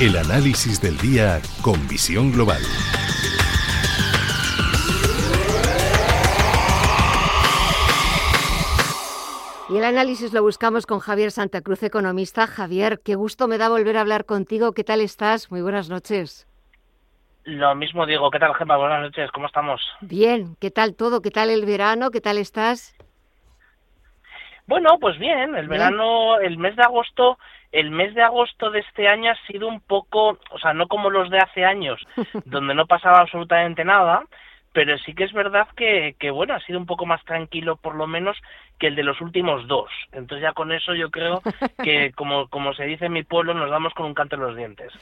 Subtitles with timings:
[0.00, 2.62] El análisis del día con visión global.
[9.68, 12.46] Y el análisis lo buscamos con Javier Santa Cruz, economista.
[12.46, 14.70] Javier, qué gusto me da volver a hablar contigo.
[14.70, 15.50] ¿Qué tal estás?
[15.50, 16.46] Muy buenas noches.
[17.42, 18.30] Lo mismo digo.
[18.30, 18.76] ¿Qué tal, Gemma?
[18.76, 19.32] Buenas noches.
[19.32, 19.80] ¿Cómo estamos?
[20.00, 20.54] Bien.
[20.60, 21.22] ¿Qué tal todo?
[21.22, 22.10] ¿Qué tal el verano?
[22.12, 22.96] ¿Qué tal estás?
[24.68, 25.56] Bueno, pues bien.
[25.56, 27.36] El verano, el mes de agosto
[27.72, 31.10] el mes de agosto de este año ha sido un poco, o sea, no como
[31.10, 32.00] los de hace años,
[32.44, 34.24] donde no pasaba absolutamente nada,
[34.72, 37.94] pero sí que es verdad que, que, bueno, ha sido un poco más tranquilo por
[37.94, 38.36] lo menos
[38.78, 39.90] que el de los últimos dos.
[40.12, 41.42] Entonces ya con eso yo creo
[41.82, 44.56] que, como, como se dice en mi pueblo, nos damos con un canto en los
[44.56, 44.92] dientes.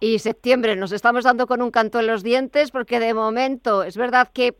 [0.00, 3.96] Y septiembre, nos estamos dando con un canto en los dientes porque de momento es
[3.96, 4.54] verdad que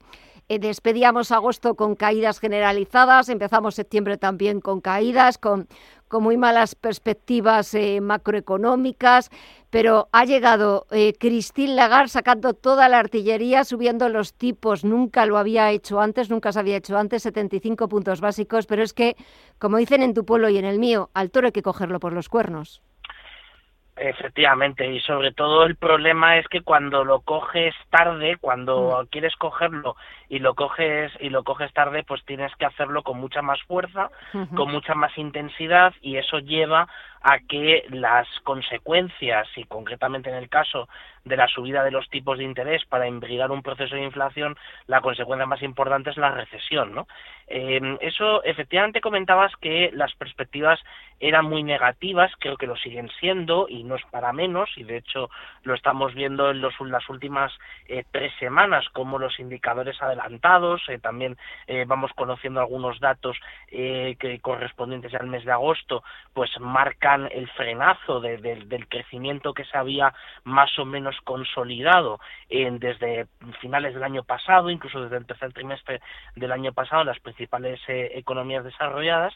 [0.48, 5.66] eh, despedíamos agosto con caídas generalizadas, empezamos septiembre también con caídas, con,
[6.08, 9.30] con muy malas perspectivas eh, macroeconómicas,
[9.70, 15.38] pero ha llegado eh, Christine Lagarde sacando toda la artillería, subiendo los tipos, nunca lo
[15.38, 19.16] había hecho antes, nunca se había hecho antes, 75 puntos básicos, pero es que,
[19.58, 22.12] como dicen en tu pueblo y en el mío, al toro hay que cogerlo por
[22.12, 22.82] los cuernos.
[23.98, 29.06] Efectivamente, y sobre todo el problema es que cuando lo coges tarde, cuando mm.
[29.06, 29.96] quieres cogerlo
[30.28, 34.10] y lo coges y lo coges tarde, pues tienes que hacerlo con mucha más fuerza,
[34.54, 36.88] con mucha más intensidad y eso lleva
[37.28, 40.88] a que las consecuencias, y concretamente en el caso
[41.24, 44.56] de la subida de los tipos de interés para imbrigar un proceso de inflación,
[44.86, 47.08] la consecuencia más importante es la recesión, ¿no?
[47.48, 50.80] Eh, eso, efectivamente, comentabas que las perspectivas
[51.18, 54.98] eran muy negativas, creo que lo siguen siendo y no es para menos, y de
[54.98, 55.30] hecho
[55.62, 57.52] lo estamos viendo en los, las últimas
[57.88, 61.36] eh, tres semanas, como los indicadores adelantados, eh, también
[61.86, 63.36] vamos conociendo algunos datos
[63.68, 70.12] que correspondientes al mes de agosto, pues marcan el frenazo del crecimiento que se había
[70.44, 73.26] más o menos consolidado en, desde
[73.60, 76.00] finales del año pasado, incluso desde el tercer trimestre
[76.34, 79.34] del año pasado en las principales eh, economías desarrolladas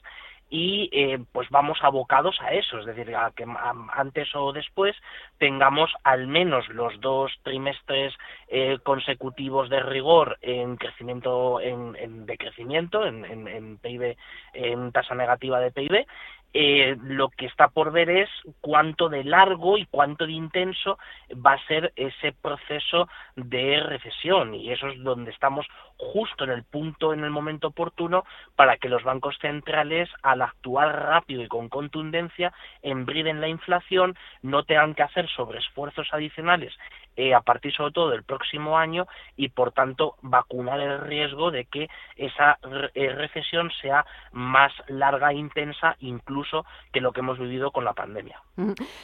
[0.50, 3.46] y eh, pues vamos abocados a eso, es decir, a que
[3.94, 4.96] antes o después
[5.38, 8.12] tengamos al menos los dos trimestres
[8.48, 14.16] eh, consecutivos de rigor en crecimiento, en, en decrecimiento, en, en, en PIB,
[14.52, 16.04] en tasa negativa de PIB,
[16.52, 18.28] eh, lo que está por ver es
[18.60, 20.98] cuánto de largo y cuánto de intenso
[21.34, 24.54] va a ser ese proceso de recesión.
[24.54, 25.66] Y eso es donde estamos
[25.96, 28.24] justo en el punto, en el momento oportuno
[28.56, 34.64] para que los bancos centrales al actuar rápido y con contundencia embriden la inflación, no
[34.64, 36.72] tengan que hacer sobreesfuerzos adicionales
[37.20, 41.66] eh, a partir sobre todo del próximo año y por tanto vacunar el riesgo de
[41.66, 42.58] que esa
[42.94, 47.92] eh, recesión sea más larga e intensa incluso que lo que hemos vivido con la
[47.92, 48.40] pandemia.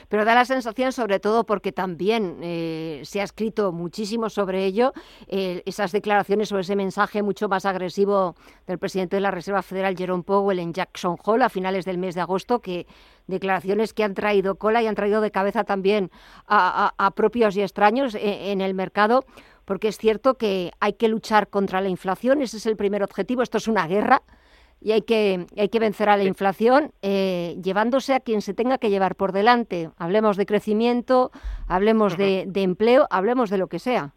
[0.09, 4.95] Pero da la sensación, sobre todo porque también eh, se ha escrito muchísimo sobre ello,
[5.29, 8.35] esas declaraciones o ese mensaje mucho más agresivo
[8.67, 12.15] del presidente de la Reserva Federal, Jerome Powell, en Jackson Hole a finales del mes
[12.15, 12.87] de agosto, que
[13.27, 16.11] declaraciones que han traído cola y han traído de cabeza también
[16.47, 19.25] a, propios y extraños e, en, el mercado,
[19.65, 23.43] porque es cierto que hay que luchar contra la inflación, ese es el primer objetivo,
[23.43, 24.23] esto es una guerra
[24.81, 28.79] y hay que, hay que vencer a la inflación eh, llevándose a quien se tenga
[28.79, 29.89] que llevar por delante.
[29.99, 31.31] Hablemos de crecimiento,
[31.69, 34.11] hablemos de, empleo, hablemos de lo que sea.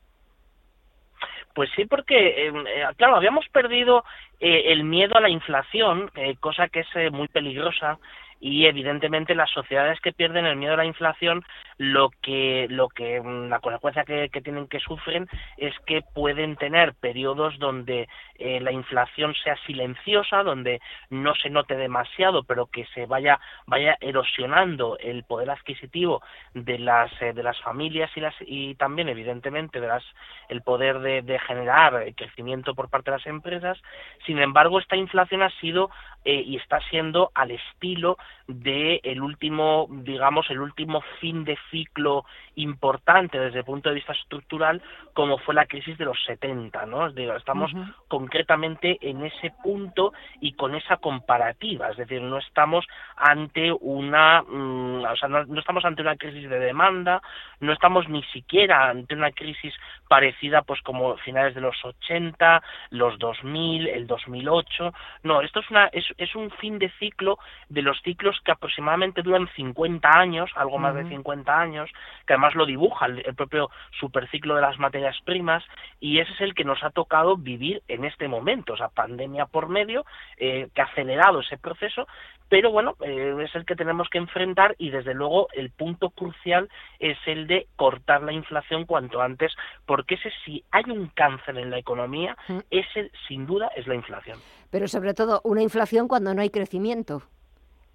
[1.55, 4.03] Pues sí, porque, em, eh, claro, habíamos perdido
[4.39, 7.97] eh, el miedo a la inflación, cosa que es muy peligrosa
[8.39, 11.43] y evidentemente las sociedades que pierden el miedo a la inflación
[11.77, 15.27] lo que lo que mm, la consecuencia que, tienen que sufren
[15.57, 21.75] es que pueden tener periodos donde eh, la inflación sea silenciosa donde no se note
[21.75, 26.21] demasiado pero que se vaya vaya erosionando el poder adquisitivo
[26.53, 30.03] de las eh, de las familias y las y también evidentemente de las
[30.47, 33.77] el poder de, de generar crecimiento por parte de las empresas.
[34.25, 35.89] Sin embargo, esta inflación ha sido
[36.25, 38.17] eh, y está siendo al estilo
[38.49, 44.13] de el último, digamos, el último fin de ciclo importante desde el punto de vista
[44.13, 44.81] estructural,
[45.13, 47.07] como fue la crisis de los 70, ¿no?
[47.07, 47.71] estamos
[48.07, 52.85] concretamente en ese punto y con esa comparativa, es decir, no estamos
[53.15, 57.21] ante una, mm, o sea, no, estamos ante una crisis de demanda,
[57.59, 59.73] no estamos ni siquiera ante una crisis
[60.07, 64.93] parecida, pues como finales de los 80, los 2000, el 2008,
[65.23, 67.37] no, esto es una es, es un fin de ciclo
[67.69, 71.89] de los ciclos que aproximadamente duran 50 años, algo más de 50 años,
[72.25, 73.69] que además lo dibuja el, propio
[73.99, 75.63] superciclo de las materias primas,
[75.99, 79.45] y ese es el que nos ha tocado vivir en este momento, o sea, pandemia
[79.45, 80.05] por medio,
[80.37, 82.07] eh, que ha acelerado ese proceso,
[82.49, 86.67] pero bueno, eh, es el que tenemos que enfrentar y desde luego el punto crucial
[86.99, 89.53] es el de cortar la inflación cuanto antes,
[89.85, 92.35] porque ese si hay un cáncer en la economía,
[92.71, 94.39] ese sin duda es la inflación.
[94.71, 97.21] Pero sobre todo una inflación cuando no hay crecimiento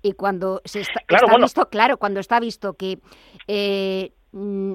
[0.04, 1.00] y cuando se está,
[1.40, 2.98] visto, claro, cuando está visto que
[3.48, 4.74] eh, mm,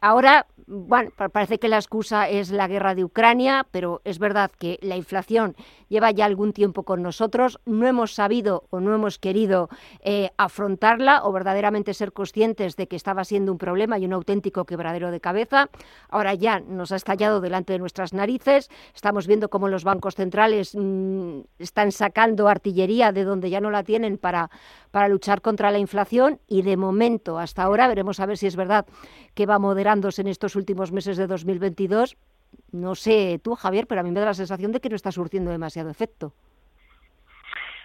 [0.00, 4.78] ahora bueno, parece que la excusa es la guerra de Ucrania, pero es verdad que
[4.82, 5.56] la inflación
[5.88, 7.58] lleva ya algún tiempo con nosotros.
[7.64, 9.70] No hemos sabido o no hemos querido
[10.00, 14.66] eh, afrontarla o verdaderamente ser conscientes de que estaba siendo un problema y un auténtico
[14.66, 15.70] quebradero de cabeza.
[16.10, 18.68] Ahora ya nos ha estallado delante de nuestras narices.
[18.94, 23.84] Estamos viendo cómo los bancos centrales mm, están sacando artillería de donde ya no la
[23.84, 24.50] tienen para,
[24.90, 28.56] para luchar contra la inflación y de momento, hasta ahora, veremos a ver si es
[28.56, 28.84] verdad
[29.34, 32.16] que va en estos últimos meses de 2022.
[32.72, 35.12] No sé tú, Javier, pero a mí me da la sensación de que no está
[35.12, 36.32] surtiendo demasiado efecto.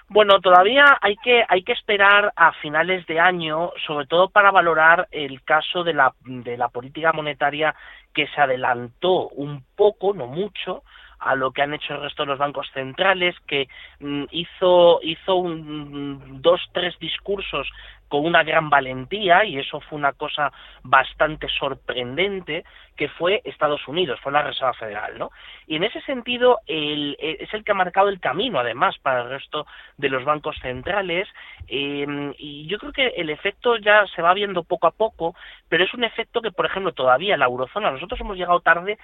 [0.09, 5.07] Bueno, todavía hay que hay que esperar a finales de año, sobre todo para valorar
[5.11, 7.73] el caso de la de la política monetaria
[8.13, 10.83] que se adelantó un poco, no mucho,
[11.19, 13.67] a lo que han hecho el resto de los bancos centrales, que
[13.99, 17.67] mm, hizo hizo un, dos tres discursos
[18.13, 20.51] con una gran valentía y eso fue una cosa
[20.83, 22.63] bastante sorprendente
[22.95, 25.31] que fue Estados Unidos, fue la Reserva Federal, ¿no?
[25.67, 29.29] Y en ese sentido el, es el que ha marcado el camino además para el
[29.29, 29.65] resto
[29.97, 31.27] de los bancos centrales
[31.67, 35.35] eh, y yo creo que el efecto ya se va viendo poco a poco,
[35.69, 38.97] pero es un efecto que por ejemplo todavía la eurozona, nosotros hemos llegado tarde,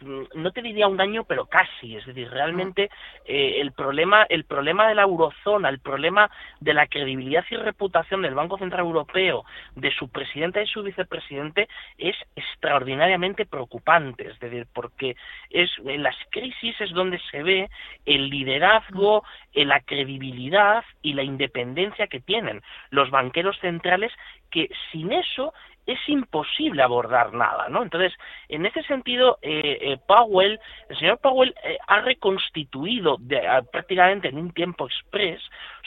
[0.00, 2.90] mm, no te diría un año, pero casi, es decir, realmente
[3.26, 6.30] eh, el problema el problema de la eurozona, el problema
[6.60, 9.44] de la credibilidad y reputación del Banco Central Europeo,
[9.74, 11.68] de su presidente y su vicepresidente,
[11.98, 15.16] es extraordinariamente preocupante, es decir, porque
[15.50, 17.68] es en las crisis es donde se ve
[18.06, 22.62] el liderazgo, la credibilidad y la independencia que tienen.
[22.90, 24.12] Los banqueros centrales
[24.54, 25.52] que sin eso
[25.86, 27.82] es imposible abordar nada, ¿no?
[27.82, 28.12] Entonces,
[28.48, 30.58] en ese sentido, eh, eh, Powell,
[30.88, 33.18] el señor Powell eh, ha reconstituido
[33.70, 35.42] prácticamente en un tiempo express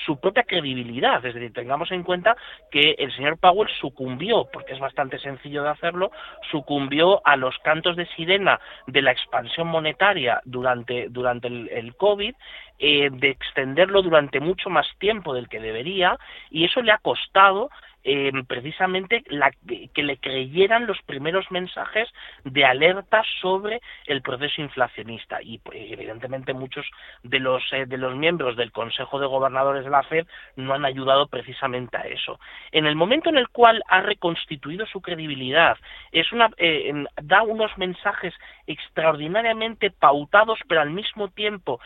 [0.06, 2.38] su propia credibilidad, es decir, tengamos en cuenta
[2.70, 6.12] que el señor Powell sucumbió, porque es bastante sencillo de hacerlo,
[6.52, 12.36] sucumbió a los cantos de sirena de la expansión monetaria durante, durante el, el COVID,
[12.80, 16.16] de extenderlo durante mucho más tiempo del que debería,
[16.52, 17.72] y eso le ha costado
[18.10, 19.52] eh, precisamente la,
[19.94, 22.08] que le creyeran los primeros mensajes
[22.46, 26.86] de alerta sobre el proceso inflacionista y pues, evidentemente muchos
[27.24, 30.26] de los eh, de los miembros del Consejo de Gobernadores de la Fed
[30.56, 32.40] no han ayudado precisamente a eso.
[32.72, 35.76] En el momento en el cual ha reconstituido su credibilidad,
[36.14, 38.34] es una eh, da unos mensajes
[38.68, 41.80] extraordinariamente pautados pero al mismo tiempo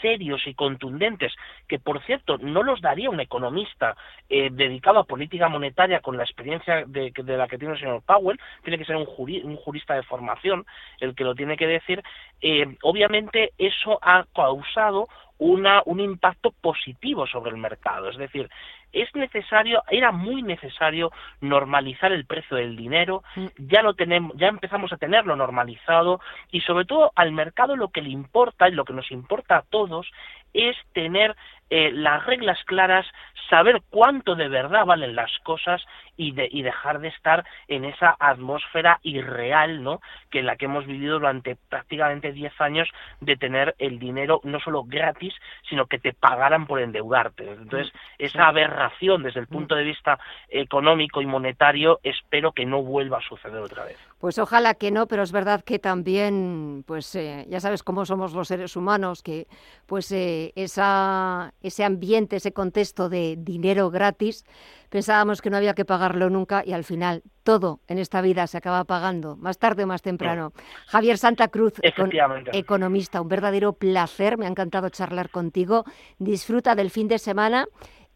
[0.00, 1.34] serios y contundentes
[1.66, 3.96] que por cierto no los daría un economista
[4.28, 8.78] dedicado a política monetaria con la experiencia de, la que tiene el señor Powell, tiene
[8.78, 10.66] que ser un, jurista de formación
[11.00, 12.02] el que lo tiene que decir,
[12.40, 18.10] eh, obviamente eso ha causado una, un impacto positivo sobre el mercado.
[18.10, 18.48] Es decir,
[18.92, 23.46] es necesario, era muy necesario normalizar el precio del dinero, mm.
[23.58, 28.02] ya lo tenemos, ya empezamos a tenerlo normalizado y sobre todo al mercado lo que
[28.02, 30.10] le importa y lo que nos importa a todos
[30.52, 31.36] es tener
[31.70, 33.06] eh, las reglas claras,
[33.50, 35.82] saber cuánto de verdad valen las cosas
[36.16, 40.00] y, de, y dejar de estar en esa atmósfera irreal, ¿no?
[40.30, 42.88] Que en la que hemos vivido durante prácticamente 10 años
[43.20, 45.34] de tener el dinero no solo gratis,
[45.68, 47.44] sino que te pagaran por endeudarte.
[47.44, 53.18] Entonces, esa aberración desde el punto de vista económico y monetario, espero que no vuelva
[53.18, 53.98] a suceder otra vez.
[54.18, 58.32] Pues ojalá que no, pero es verdad que también, pues eh, ya sabes cómo somos
[58.32, 59.46] los seres humanos, que
[59.86, 64.44] pues eh, esa, ese ambiente, ese contexto de dinero gratis,
[64.88, 68.58] pensábamos que no había que pagarlo nunca y al final todo en esta vida se
[68.58, 70.52] acaba pagando, más tarde o más temprano.
[70.86, 71.74] Javier Santa Cruz,
[72.52, 75.84] economista, un verdadero placer, me ha encantado charlar contigo.
[76.18, 77.66] Disfruta del fin de semana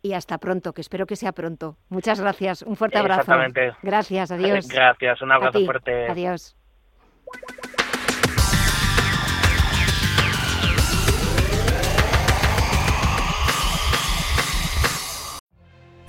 [0.03, 1.77] y hasta pronto, que espero que sea pronto.
[1.89, 3.23] Muchas gracias, un fuerte abrazo.
[3.23, 3.73] Exactamente.
[3.83, 4.69] Gracias, adiós.
[4.73, 6.09] Gracias, un abrazo fuerte.
[6.09, 6.57] Adiós.